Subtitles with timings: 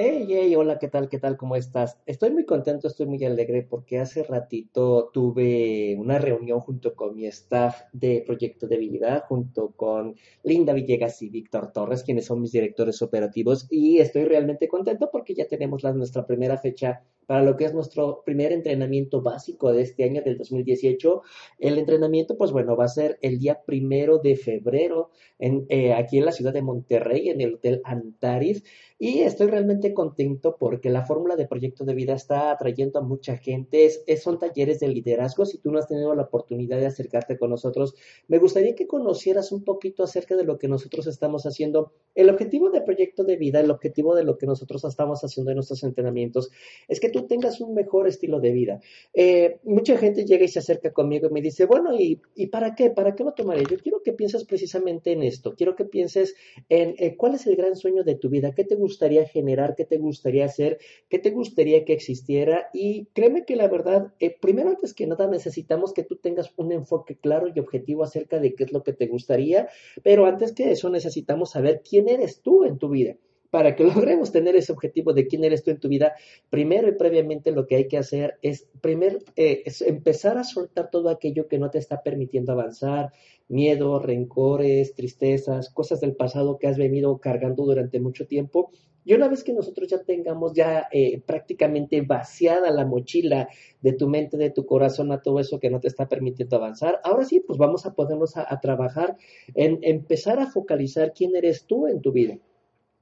[0.00, 1.08] Hey, hey, hola, ¿qué tal?
[1.08, 1.36] ¿Qué tal?
[1.36, 1.98] ¿Cómo estás?
[2.06, 7.26] Estoy muy contento, estoy muy alegre porque hace ratito tuve una reunión junto con mi
[7.26, 10.14] staff de Proyecto de Vida, junto con
[10.44, 15.34] Linda Villegas y Víctor Torres, quienes son mis directores operativos, y estoy realmente contento porque
[15.34, 19.82] ya tenemos la, nuestra primera fecha para lo que es nuestro primer entrenamiento básico de
[19.82, 21.20] este año del 2018.
[21.58, 26.16] El entrenamiento, pues bueno, va a ser el día primero de febrero en, eh, aquí
[26.16, 28.64] en la ciudad de Monterrey, en el Hotel Antares.
[29.00, 33.36] Y estoy realmente contento porque la fórmula de proyecto de vida está atrayendo a mucha
[33.36, 33.84] gente.
[33.84, 35.44] Es, son talleres de liderazgo.
[35.46, 37.94] Si tú no has tenido la oportunidad de acercarte con nosotros,
[38.26, 41.92] me gustaría que conocieras un poquito acerca de lo que nosotros estamos haciendo.
[42.16, 45.56] El objetivo de proyecto de vida, el objetivo de lo que nosotros estamos haciendo en
[45.56, 46.50] nuestros entrenamientos,
[46.88, 48.80] es que tú tengas un mejor estilo de vida.
[49.12, 52.90] Eh, mucha gente llega y se acerca conmigo y me dice, bueno, ¿y, para qué?
[52.90, 53.62] ¿Para qué lo tomaré?
[53.70, 55.54] Yo quiero que pienses precisamente en esto.
[55.54, 56.34] Quiero que pienses
[56.68, 59.84] en eh, cuál es el gran sueño de tu vida, qué te gustaría generar, qué
[59.84, 62.70] te gustaría hacer, qué te gustaría que existiera.
[62.72, 66.72] Y créeme que la verdad, eh, primero antes que nada necesitamos que tú tengas un
[66.72, 69.68] enfoque claro y objetivo acerca de qué es lo que te gustaría,
[70.02, 73.16] pero antes que eso necesitamos saber quién eres tú en tu vida
[73.50, 76.14] para que logremos tener ese objetivo de quién eres tú en tu vida,
[76.50, 81.08] primero y previamente lo que hay que hacer es, primero, eh, empezar a soltar todo
[81.08, 83.12] aquello que no te está permitiendo avanzar,
[83.48, 88.70] miedo, rencores, tristezas, cosas del pasado que has venido cargando durante mucho tiempo.
[89.04, 93.48] Y una vez que nosotros ya tengamos ya eh, prácticamente vaciada la mochila
[93.80, 97.00] de tu mente, de tu corazón, a todo eso que no te está permitiendo avanzar,
[97.04, 99.16] ahora sí, pues vamos a ponernos a trabajar
[99.54, 102.38] en empezar a focalizar quién eres tú en tu vida.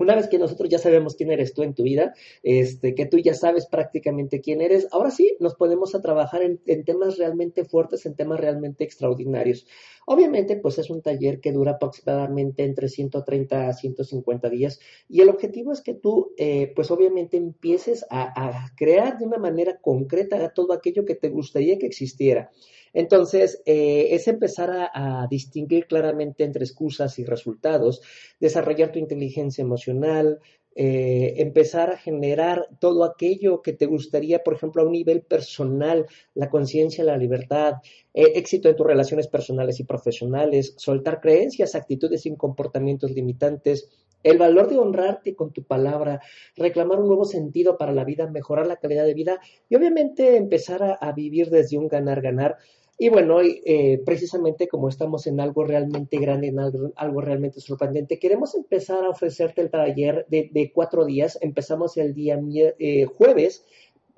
[0.00, 3.18] Una vez que nosotros ya sabemos quién eres tú en tu vida, este, que tú
[3.18, 8.06] ya sabes prácticamente quién eres, ahora sí nos podemos a trabajar en, temas realmente fuertes,
[8.06, 9.66] en temas realmente extraordinarios.
[10.06, 15.28] Obviamente, pues es un taller que dura aproximadamente entre 130 a 150 días y el
[15.28, 20.54] objetivo es que tú, eh, pues obviamente empieces a, a crear de una manera concreta
[20.54, 22.50] todo aquello que te gustaría que existiera.
[22.92, 28.00] Entonces, eh, es empezar a, distinguir claramente entre excusas y resultados,
[28.40, 30.40] desarrollar tu inteligencia emocional,
[30.76, 36.06] eh, empezar a generar todo aquello que te gustaría, por ejemplo, a un nivel personal,
[36.34, 37.74] la conciencia, la libertad,
[38.14, 43.88] eh, éxito en tus relaciones personales y profesionales, soltar creencias, actitudes y comportamientos limitantes,
[44.22, 46.20] el valor de honrarte con tu palabra,
[46.56, 50.98] reclamar un nuevo sentido para la vida, mejorar la calidad de vida y obviamente empezar
[51.00, 52.58] a vivir desde un ganar-ganar
[53.02, 58.54] y bueno, eh, precisamente como estamos en algo realmente grande, en algo, realmente sorprendente, queremos
[58.54, 61.38] empezar a ofrecerte el taller de, cuatro días.
[61.40, 62.38] Empezamos el día
[62.78, 63.64] eh, jueves,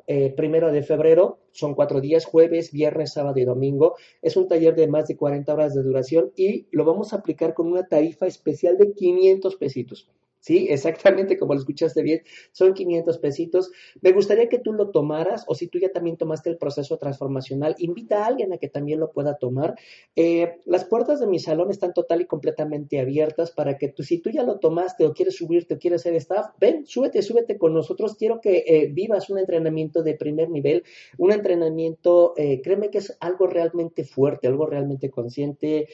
[0.09, 3.95] eh, primero de febrero, son cuatro días, jueves, viernes, sábado y domingo.
[4.21, 7.55] Es un taller de más de 40 horas de duración y lo vamos a aplicar
[7.55, 10.09] con una tarifa especial de 500 pesitos.
[10.43, 13.71] Sí, exactamente como lo escuchaste bien, son 500 pesitos.
[14.01, 17.77] Me gustaría que tú lo tomaras o si tú ya también tomaste el proceso transformacional,
[17.79, 19.77] invita a alguien a que también lo pueda tomar.
[20.17, 24.19] Eh, las puertas de mi salón están total y completamente abiertas para que tú, si
[24.19, 27.73] tú ya lo tomaste o quieres subirte o quieres ser staff, ven, súbete, súbete con
[27.73, 28.17] nosotros.
[28.17, 30.83] Quiero que eh, vivas un entrenamiento de primer nivel,
[31.19, 35.87] un entrenamiento, eh, créeme que es algo realmente fuerte, algo realmente consciente.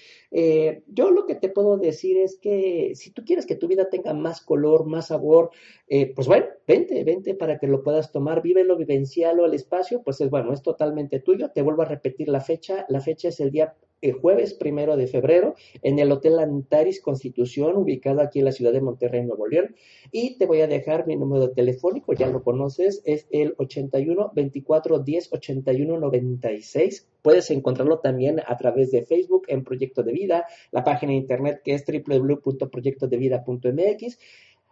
[0.86, 4.14] yo lo que te puedo decir es que si tú quieres que tu vida tenga
[4.40, 5.50] color, más sabor,
[5.88, 10.20] eh, pues bueno, vente, vente para que lo puedas tomar, vívelo, vivencialo al espacio, pues
[10.20, 11.50] es bueno, es totalmente tuyo.
[11.50, 15.06] Te vuelvo a repetir la fecha, la fecha es el día el jueves primero de
[15.06, 19.74] febrero en el Hotel Antaris Constitución, ubicado aquí en la ciudad de Monterrey, Nuevo León.
[20.12, 25.00] Y te voy a dejar mi número telefónico, ya lo conoces, es el 81 24
[25.00, 27.07] 10 81 96.
[27.22, 31.60] Puedes encontrarlo también a través de Facebook en Proyecto de Vida, la página de internet
[31.64, 34.18] que es www.proyectodevida.mx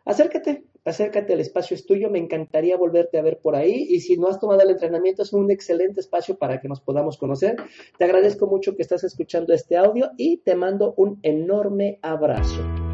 [0.06, 4.16] acércate, acércate, el espacio es tuyo, me encantaría volverte a ver por ahí y si
[4.16, 7.56] no has tomado el entrenamiento es un excelente espacio para que nos podamos conocer.
[7.98, 12.85] Te agradezco mucho que estás escuchando este audio y te mando un enorme abrazo.